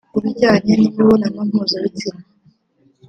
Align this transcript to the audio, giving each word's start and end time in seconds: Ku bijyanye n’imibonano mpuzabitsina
Ku 0.13 0.17
bijyanye 0.23 0.73
n’imibonano 0.75 1.39
mpuzabitsina 1.49 2.23